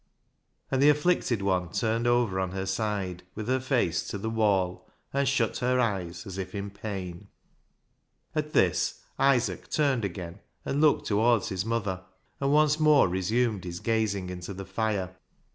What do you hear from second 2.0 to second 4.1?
over on her side with her face